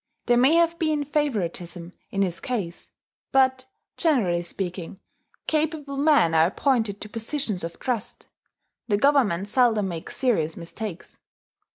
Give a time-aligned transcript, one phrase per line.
[0.25, 2.89] There may have been favouritism in his case;
[3.31, 3.67] but,
[3.97, 4.99] generally speaking,
[5.45, 8.25] capable men are appointed to positions of trust:
[8.87, 11.19] the Government seldom makes serious mistakes.